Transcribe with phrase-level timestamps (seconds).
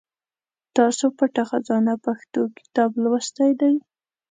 [0.75, 3.73] تاسو پټه خزانه پښتو کتاب لوستی دی؟